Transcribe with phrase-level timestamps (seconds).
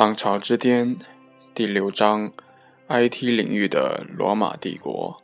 [0.00, 0.96] 浪潮之巅
[1.54, 2.32] 第六章
[2.88, 5.14] ：IT 领域的罗马帝国。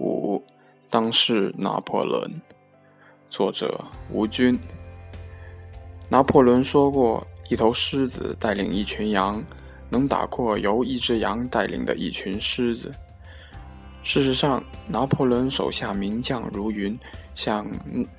[0.00, 0.42] 五，
[0.90, 2.42] 当世拿破仑。
[3.30, 4.58] 作者：吴军。
[6.08, 9.40] 拿破仑说过：“一头狮子带领一群羊，
[9.88, 12.90] 能打过由一只羊带领的一群狮子。”
[14.02, 16.98] 事实上，拿破仑手下名将如云，
[17.36, 17.64] 像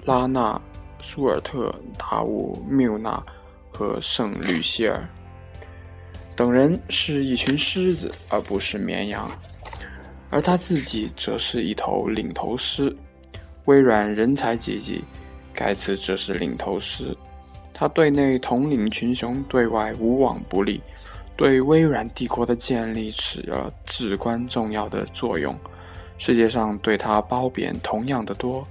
[0.05, 0.57] 拉纳、
[1.01, 3.21] 舒尔特、达乌、缪纳
[3.69, 5.05] 和圣吕希尔。
[6.37, 9.27] 等人是一群狮子，而不是绵羊，
[10.29, 12.95] 而他自己则是一头领头狮。
[13.65, 15.03] 微软人才济济，
[15.51, 17.17] 盖茨则是领头狮。
[17.73, 20.79] 他对内统领群雄，对外无往不利，
[21.35, 25.57] 对微软帝国的建立起了至关重要的作用。
[26.19, 28.63] 世界上对他褒贬同样的多。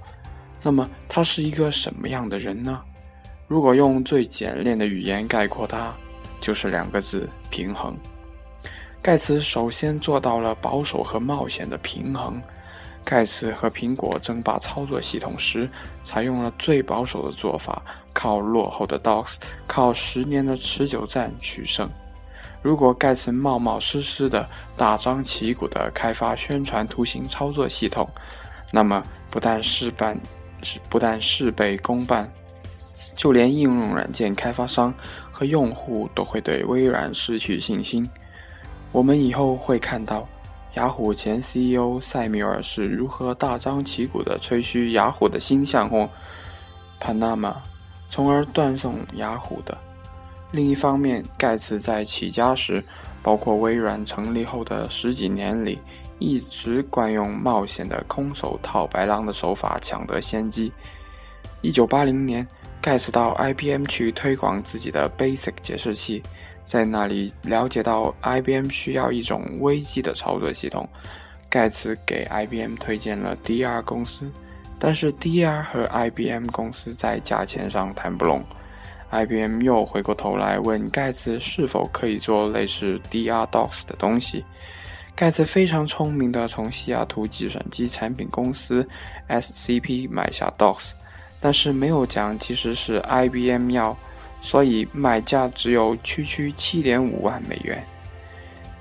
[0.63, 2.81] 那么，他是一个什么样的人呢？
[3.45, 5.93] 如果用最简练的语言概括他，
[6.39, 7.97] 就是两个字：平衡。
[9.01, 12.41] 盖茨首先做到了保守和冒险的平衡。
[13.05, 15.69] 盖茨和苹果争霸操作系统时，
[16.03, 21.89] 采用了最保守的做法，靠落后的 DOS，靠十年的持久战取胜。
[22.61, 28.09] 如果盖茨冒冒失失的大张旗鼓地开发宣传图形操作系统，
[28.73, 30.19] 那么不但事半，
[30.89, 32.29] 不但事倍功半。
[33.17, 34.93] 就连应用软件开发商
[35.31, 38.07] 和用户都会对微软失去信心。
[38.91, 40.25] 我们以后会看到，
[40.75, 46.07] 雅虎前 CEO 塞缪尔是如何大张旗鼓地吹嘘雅虎的新项目
[47.01, 47.55] Panama，
[48.11, 49.75] 从而断送雅虎的。
[50.51, 52.83] 另一方面，盖茨在起家时，
[53.23, 55.79] 包括微软成立后的十几年里，
[56.19, 60.71] 一直惯用冒险的空手套白狼的手法抢得先机。
[61.61, 62.47] 一九八零年。
[62.81, 66.23] 盖茨到 IBM 去推广自己的 Basic 解释器，
[66.65, 70.87] 在那里了解到 IBM 需要一种危机的操作系统。
[71.49, 74.31] 盖茨给 IBM 推荐了 DR 公司，
[74.79, 78.43] 但是 DR 和 IBM 公司在价钱上谈不拢。
[79.09, 84.43] IBM 又回过头来问盖茨是否可以做类似 DR Docs 的东西。
[85.15, 88.87] 盖茨非常聪明地从西雅图计算机产品公司
[89.29, 90.91] SCP 买下 Docs。
[91.39, 93.95] 但是没有讲，其实是 IBM 要，
[94.41, 97.83] 所以买价只有区区七点五万美元。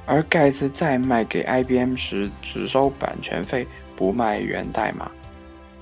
[0.07, 3.67] 而盖茨再卖给 IBM 时，只收版权费，
[3.97, 5.11] 不卖源代码。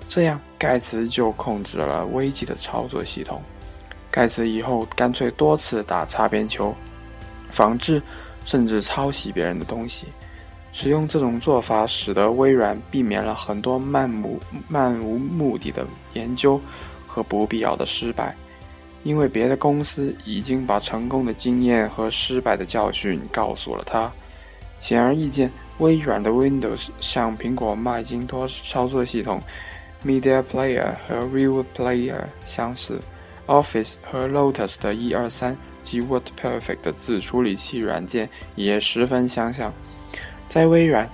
[0.09, 3.43] 这样，盖茨就控制了危机的操作系统。
[4.11, 6.75] 盖茨以后干脆多次打擦边球，
[7.51, 8.03] 仿制
[8.45, 10.07] 甚至抄袭别人的东西。
[10.75, 16.61] 使用这种做法，使得微软避免了很多漫无漫无目的的研究
[17.07, 18.35] 和不必要的失败，
[19.05, 24.11] 因为别的公司已经把成功的经验和失败的教训告诉了他。
[24.81, 25.49] 显而易见，
[25.79, 29.41] 微软的 Windows 向苹果麦金托操作系统
[30.05, 33.01] Media Player 和 Real Player 相似
[33.47, 39.73] ，Office 和 Lotus 的一二三及 WordPerfect 的自处理器软件也十分相像。
[40.55, 41.11] 在微软，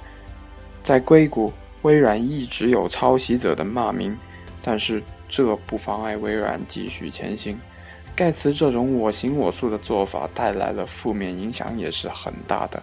[0.82, 4.14] 在硅谷，微软一直有抄袭者的骂名，
[4.62, 7.58] 但是这不妨碍微软继续前行。
[8.14, 12.82] 盖茨这种我行我素的做法带来了负面影响，也是很大的。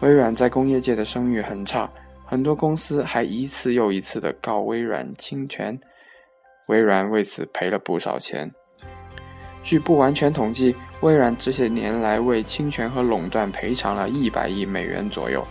[0.00, 1.86] 微软在工业界的声誉很差，
[2.24, 5.78] 很多公司还一次又一次的告微软侵权，
[6.68, 8.50] 微软为此赔了不少钱。
[9.62, 15.46] 据不完全统计，微软这些年来为侵权和垄断赔偿了一百亿美元左右。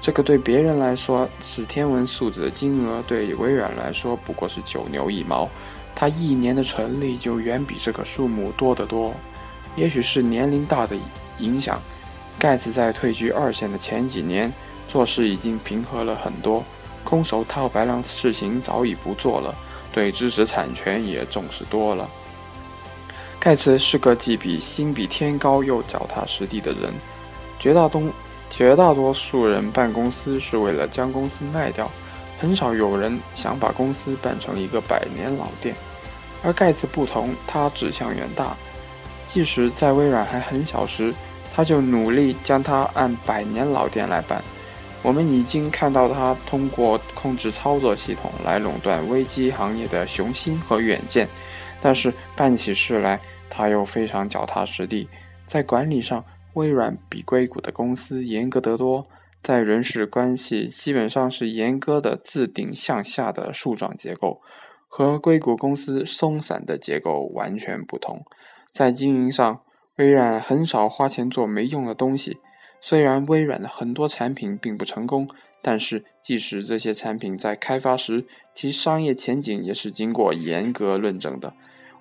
[0.00, 5.48] 这个对别人来说是天文数字的金额，对微软来说不过是九牛一毛。
[5.94, 9.12] 它一年的纯利就远比这个数目多得多。
[9.74, 10.96] 也许是年龄大的
[11.38, 11.80] 影响，
[12.38, 14.52] 盖茨在退居二线的前几年
[14.88, 16.64] 做事已经平和了很多，
[17.02, 19.52] 空手套白狼的事情早已不做了，
[19.92, 22.08] 对知识产权也重视多了。
[23.40, 26.92] 盖茨是个既比心比天高又脚踏实地的人，
[27.58, 28.02] 绝大多。
[28.50, 31.90] 绝大多数人办公司是为了将公司卖掉，
[32.38, 35.74] 很少有人想把公司办成一个百年老店。
[36.42, 38.56] 而盖茨不同，他志向远大，
[39.26, 41.12] 即使在微软还很小时，
[41.54, 44.42] 他就努力将它按百年老店来办。
[45.02, 51.28] 我们已经看到他通过控制操作系统来垄断危机行业的雄心和远见，
[51.80, 55.08] 但是办起事来，他又非常脚踏实地，
[55.46, 56.24] 在管理上。
[56.58, 59.06] 微软比硅谷的公司严格得多，
[59.40, 64.40] 在人事关系基本上是严格的自顶向下的树状结构，
[64.88, 68.24] 和硅谷公司松散的结构完全不同。
[68.72, 69.60] 在经营上，
[69.96, 72.38] 微软很少花钱做没用的东西。
[72.80, 75.28] 虽然微软的很多产品并不成功，
[75.62, 81.54] 但是即使这些产品在开发时，其商业前景也是经过严格论证的。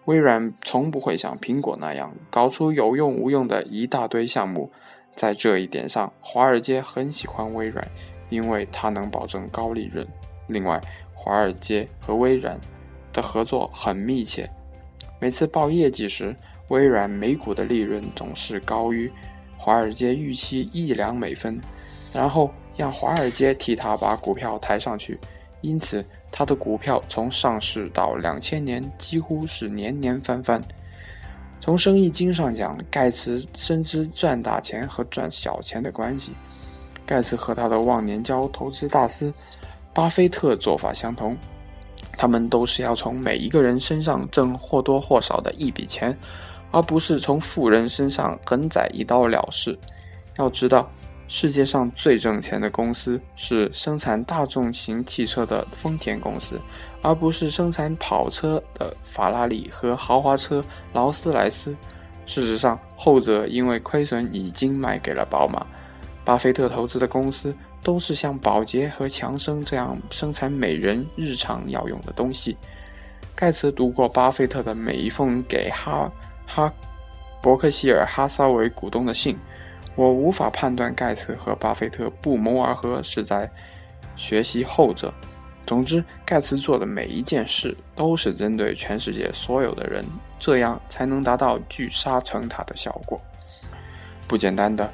[0.07, 4.71] 微软从不会像苹果那样搞出有用无用的一大堆项目。
[5.17, 7.85] 在这一点上，华尔街很喜欢微软，
[8.29, 10.07] 因为它能保证高利润。
[10.47, 10.79] 另外，
[11.13, 12.57] 华尔街和微软
[13.11, 14.49] 的合作很密切。
[15.19, 16.33] 每次报业绩时，
[16.69, 19.11] 微软每股的利润总是高于
[19.57, 21.59] 华尔街预期一两美分，
[22.13, 25.19] 然后让华尔街替他把股票抬上去。
[25.61, 30.61] 因此，他的股票从上市到两千年几乎是年年翻番。
[31.59, 36.31] 从生意经上讲，盖茨深知赚大钱和赚小钱的关系。
[37.05, 39.33] 盖茨和他的忘年交投资大师
[39.93, 41.35] 巴菲特做法相同，
[42.17, 46.15] 他们都是要从每一个人身上挣或多或少的一笔钱，
[46.71, 49.77] 而不是从富人身上横宰一刀了事。
[50.37, 50.89] 要知道。
[51.29, 56.59] 世界上最挣钱的公司是生产大众型汽车的丰田公司，
[57.01, 60.63] 而不是生产跑车的法拉利和豪华车
[60.93, 61.75] 劳斯莱斯。
[62.25, 65.65] 事实上，后者因为亏损已经卖给了宝马。
[66.23, 67.53] 巴菲特投资的公司
[67.83, 72.57] 都是像宝洁和强生这样生产美人日常要用的东西。
[73.35, 76.11] 盖茨读过巴菲特的每一封给哈
[76.45, 76.73] 哈
[77.41, 79.37] 伯克希尔哈撒韦股东的信。
[79.97, 83.51] 我无法判断盖茨和巴菲特不谋而合是在
[84.15, 85.13] 学习后者。
[85.65, 90.05] 总之，盖茨做的每一件事都是针对全世界所有的人，
[90.39, 93.19] 这样才能达到聚沙成塔的效果。
[94.27, 94.89] 不简单的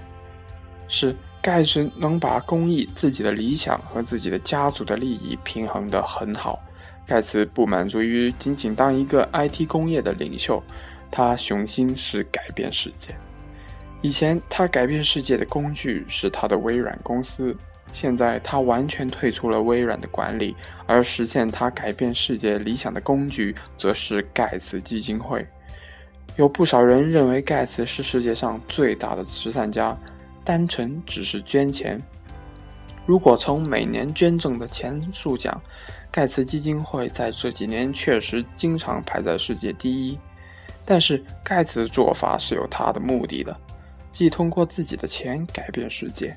[0.87, 6.59] 是，盖茨能把公益、自己的理想和自己的家族的利益平衡得很好。
[7.05, 10.63] 盖茨不满足于仅仅当一个 IT 工业的领袖，
[11.11, 13.13] 他雄心是改变世界。
[14.03, 17.55] 以前他改变世界的工具是他的微软公司，
[17.93, 20.53] 现在他完全退出了微软的管理，
[20.85, 25.47] 而实现他改变世界理想的工具则是盖茨基金会。
[26.35, 29.97] 有不少人认为盖茨是世界上最大的慈善家，
[30.43, 31.97] 单纯只是捐钱。
[33.05, 35.61] 如果从每年捐赠的钱数讲，
[36.11, 40.19] 盖茨基金会在这几年确实经常排在世界第一。
[40.83, 43.55] 但是盖茨的做法是有他的目的的。
[44.13, 46.33] 即通过自己的钱改变世界。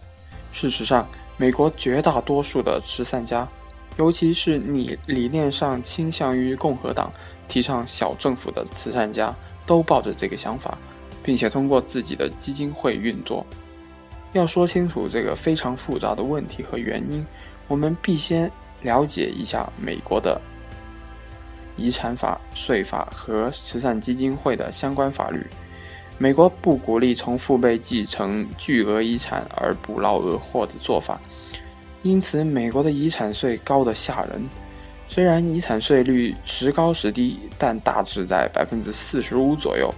[0.50, 1.06] 事实上，
[1.37, 3.46] 美国绝大多数的慈善家，
[3.99, 7.12] 尤其是你理念上倾向于共和党、
[7.46, 9.32] 提倡小政府的慈善家，
[9.67, 10.76] 都抱着这个想法，
[11.23, 13.44] 并且通过自己的基金会运作。
[14.32, 17.25] 要说清楚这个非常复杂的问题和原因，
[17.69, 18.50] 我们必先
[18.81, 20.40] 了解一下美国的
[21.76, 25.46] 遗产法、税法和慈善基金会的相关法律。
[26.18, 31.20] 美国不鼓励从父辈继承巨额遗产而不劳而获的做法，
[32.02, 34.42] 因此美国的遗产税高得吓人。
[35.08, 39.92] 虽然遗产税率时高时低，但大致在百分之四十五左右。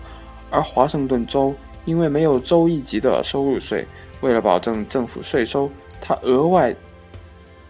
[0.50, 1.54] 而华盛顿州
[1.84, 3.86] 因为没有州一级的收入税，
[4.20, 5.70] 为了保证政府税收，
[6.00, 6.74] 它额外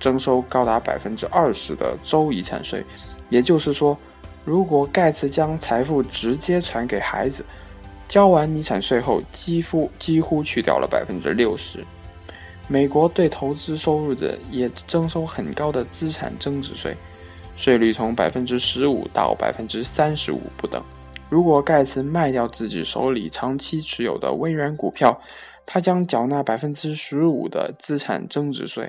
[0.00, 2.84] 征收高达百分之二十的州遗产税。
[3.28, 3.96] 也就是说，
[4.44, 7.44] 如果盖茨将财富直接传给孩子，
[8.08, 11.84] 交完遗产税后，几乎几乎去掉了百分之六十。
[12.67, 16.96] 美国对投资收入者也征收很高的资产增值税，
[17.56, 20.82] 税率从百分之十五到百分之三十五不等。
[21.31, 25.19] 如果盖茨卖掉自己手里长期持有的微软股票，
[25.67, 28.86] 他将缴纳百分之十五的资产增值税；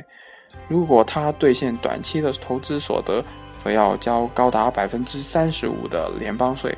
[0.70, 3.24] 如果他兑现短期的投资所得，
[3.58, 6.74] 则要交高达百分之三十五的联邦税。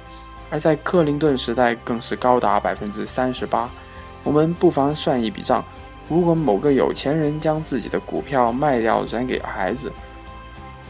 [0.52, 3.68] 而在克林顿时代，更是高达百分之三十八。
[4.24, 5.64] 我们不妨算一笔账：
[6.08, 9.92] 如果某个有钱人将自己的股票卖掉转给孩子，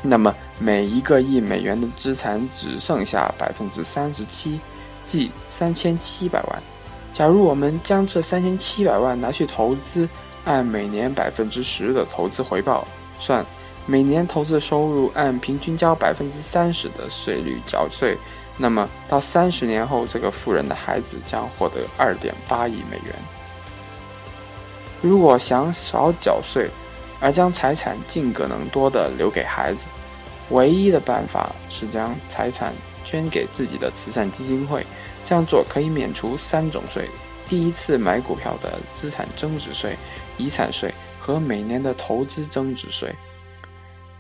[0.02, 4.60] 那么每一个亿美元的资产只剩下百分之三十七，
[5.06, 6.64] 即三千七百万。
[7.14, 10.10] 假如我们将这三千七百万拿去投资，
[10.44, 12.88] 按每年百分之十的投资回报
[13.20, 13.46] 算，
[13.86, 18.18] 每年投资收入按平均交百分之三十的税率缴税。
[18.58, 23.16] 那么，到三十年后，这个富人的孩子将获得二点八亿美元。
[25.02, 26.70] 如果想少缴税，
[27.20, 29.88] 而将财产尽可能多的留给孩子，
[30.50, 34.86] 唯一的办法是将财产捐给自己的慈善基金会。
[35.26, 37.10] 这样做可以免除三种税：
[37.48, 39.98] 第一次买股票的资产增值税、
[40.38, 43.16] 遗产税和每年的投资增值税。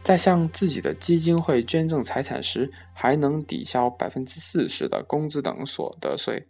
[0.03, 6.47] 在向自己的基金会捐赠财产时，还能抵消百分之四十的工资等所得税。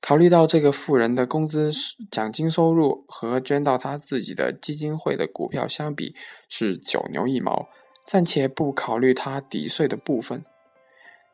[0.00, 1.70] 考虑到这个富人的工资、
[2.10, 6.14] 奖金收入和捐到他自己的基金会的股票相比
[6.48, 7.68] 是九牛一毛，
[8.06, 10.44] 暂且不考虑他抵税的部分。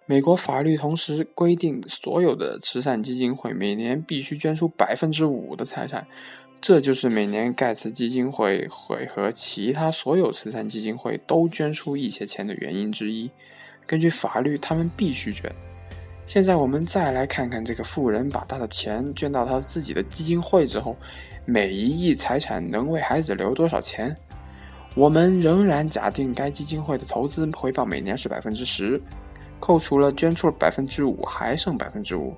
[0.07, 6.07] 美国法律同时规定，所有的慈善基金会每年必须捐出百分之五的财产，
[6.61, 13.31] 这就是每年盖茨基金会会和其他所有慈善基金会都捐出一些钱的原因之一。
[13.87, 15.51] 根据法律，他们必须捐。
[16.27, 20.95] 现在我们再来看看这个富人把他的钱捐到他自己的基金会之后，
[21.47, 24.15] 每一亿财产能为孩子留多少钱？
[24.95, 29.01] 我们仍然假定该基金会的投资回报每年是百分之十。
[29.59, 32.35] 扣除了捐出了百分之五，还剩百分之五。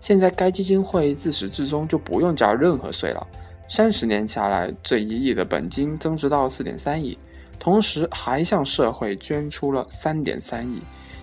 [0.00, 3.26] 现在该基金会自始至终就不用交任何税了。
[3.68, 7.16] 三十年下来，这一亿的本金增值到四点三亿，
[7.58, 10.82] 同时还向社会捐出了三点三亿。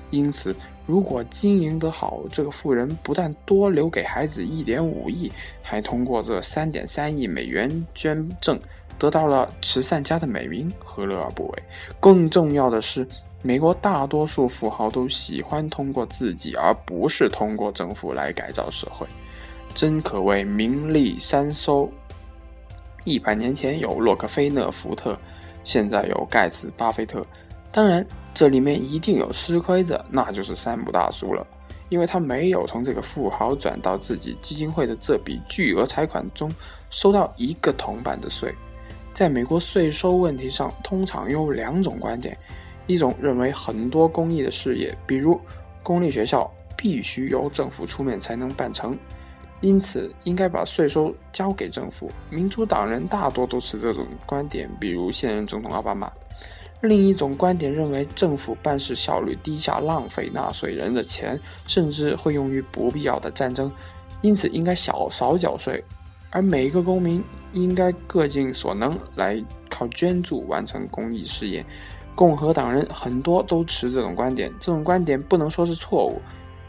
[0.10, 0.55] 因此，
[0.88, 5.31] 如果经营得好，这个富人不但多留给孩子一点五亿，
[5.62, 8.60] 还通过这三点三亿美元捐赠
[8.98, 11.63] 得到了慈善家的美名，何乐而不为？
[12.00, 13.08] 更重要的是。
[13.41, 19.08] 美国大多数富豪都喜欢通过自己，而不是通过政府来改造社会，
[19.74, 21.89] 真可谓名利三收。
[23.03, 25.17] 一百年前有洛克菲勒、福特，
[25.63, 27.25] 现在有盖茨、巴菲特。
[27.71, 31.45] 当然，这里面一定有吃亏的，那就是山姆大叔了，
[31.89, 36.51] 因为他没有从这个富豪转到自己基金会的这笔巨额财款中
[36.89, 38.53] 收到一个铜板的税。
[39.13, 42.37] 在美国税收问题上，通常有两种观点。
[42.87, 45.39] 一种认为很多公益的事业，比如
[45.83, 48.97] 公立学校，必须由政府出面才能办成，
[49.61, 52.09] 因此应该把税收交给政府。
[52.29, 56.11] 民主党人大多都持这种观点，比如现任总统奥巴马。
[56.81, 61.37] 另一种观点认为政府办事效率低下，浪费纳税人的钱，
[61.67, 63.69] 甚至会用于不必要的战争，
[64.21, 65.83] 因此应该少少缴税，
[66.29, 71.65] 而每一个公民应该各尽所能来靠捐助完成公益事业。
[72.15, 76.21] 共和党人很多都持这种观点，这种观点不能说是错误，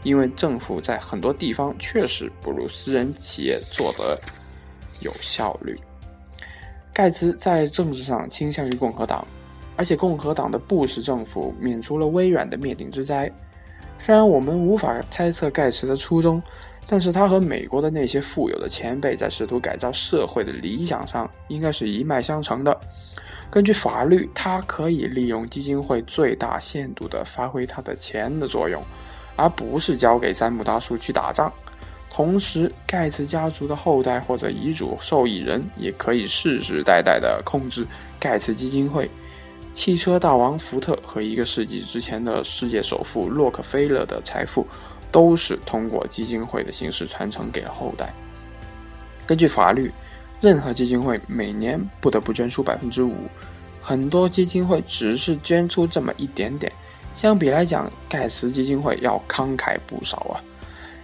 [0.03, 4.19] 因为政府在很多地方确实不如私人企业做得
[4.99, 5.77] 有效率。
[6.93, 9.25] 盖茨在政治上倾向于共和党，
[9.75, 13.31] 而且共和党的布什政府免除了微软的灭顶之灾。
[13.97, 16.41] 虽然我们无法猜测盖茨的初衷，
[16.87, 22.77] 但是他和美国的那些富有的前辈在试图改造社会的理想上应该是一脉相承的。
[23.49, 28.81] 根据法律，他可以利用基金会最大限度地发挥他的钱的作用，
[29.35, 31.51] 而不是交给山姆大叔去打仗。
[32.09, 37.85] 同时，盖茨家族的后代或者遗嘱受益人也可以世世代代地控制
[38.19, 39.09] 盖茨基金会。
[39.73, 44.67] 汽车大王福特和一个世纪之前的世界首富洛克菲勒的财富，
[45.11, 48.13] 都是通过基金会的形式传承给了后代。
[49.25, 49.91] 根据法律。
[50.41, 53.13] 任何基金会每年不得不捐出百分之五，
[53.79, 56.73] 很多基金会只是捐出这么一点点。
[57.15, 60.41] 相比来讲，盖茨基金会要慷慨不少啊！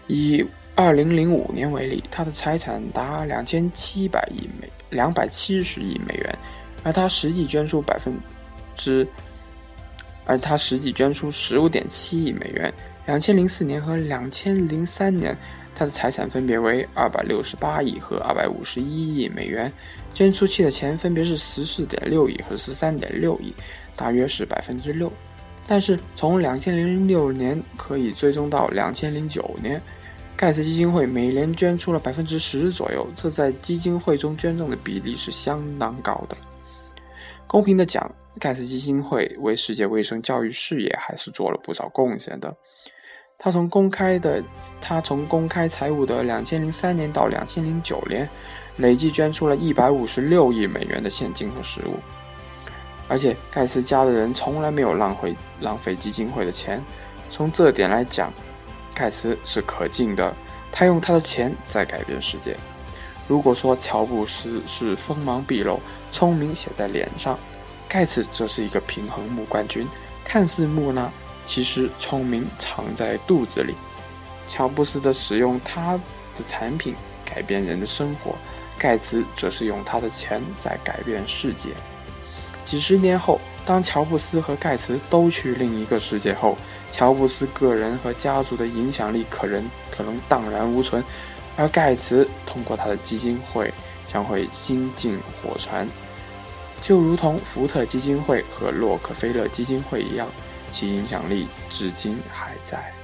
[0.07, 0.45] 以
[0.75, 6.39] 二零零五年为例，他的财产达两千七百亿美两百七十亿美元，
[6.83, 8.13] 而他实际捐出百分
[8.75, 9.07] 之，
[10.25, 12.73] 而他实际捐出十五点七亿美元。
[13.05, 15.37] 两千零四年和两千零三年。
[15.79, 19.71] 他的财产分别为二百六十八亿和二百五十一亿美元，
[20.11, 23.53] 捐出去的钱分别是十四点六亿和十三点六亿，
[23.95, 25.13] 大约是百分之六。
[25.67, 29.81] 但是从两千零六年可以追踪到两千零九年，
[30.35, 36.37] 盖茨基金会每年捐出了百分之十左右，这在基金会中捐赠的比例是相当高的。
[37.47, 38.09] 公平的讲，
[38.39, 42.55] 盖茨基金会为世界卫生教育事业还是做了不少贡献的。
[43.37, 44.43] 他从公开的，
[44.81, 48.27] 他从公开财务的两千零三年到两千零九年，
[48.77, 51.99] 累计捐出了一百五十六亿美元的现金和实物。
[53.07, 56.83] 而且盖茨家的人从来没有浪费浪费基金会的钱。
[57.31, 58.31] 从这点来讲，
[58.93, 60.33] 盖茨是可敬的。
[60.71, 62.55] 他用他的钱在改变世界。
[63.27, 65.79] 如果说乔布斯是锋芒毕露、
[66.11, 67.37] 聪明写在脸上，
[67.89, 69.87] 盖茨则是一个平衡木冠军，
[70.23, 71.09] 看似木讷。
[71.45, 73.73] 其实聪明藏在肚子里。
[74.49, 75.93] 乔布斯的使用他
[76.37, 76.93] 的产品
[77.25, 78.35] 改变人的生活，
[78.77, 81.69] 盖茨则是用他的钱在改变世界。
[82.67, 86.57] 几十年后，当乔布斯和盖茨都去另一个世界后，
[86.91, 91.01] 乔布斯个人和家族的影响力可能可能荡然无存，
[91.55, 93.73] 而盖茨通过他的基金会
[94.05, 95.87] 将会新进火船，
[96.81, 100.27] 就如同福特基金会和洛克菲勒基金会一样。
[100.69, 102.96] 其影响力至今还在。